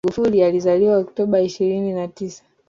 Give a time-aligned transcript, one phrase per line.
[0.05, 2.43] Magufuli alizaliwa Oktoba ishirini na tisa